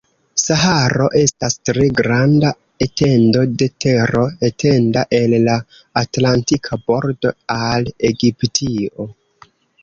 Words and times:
Saharo 0.43 1.07
estas 1.23 1.57
tre 1.69 1.83
granda 1.99 2.49
etendo 2.85 3.43
de 3.63 3.67
tero 3.85 4.23
etenda 4.49 5.05
el 5.19 5.37
la 5.49 5.59
Atlantika 6.03 6.81
bordo 6.89 7.35
al 7.59 7.93
Egiptio. 8.11 9.09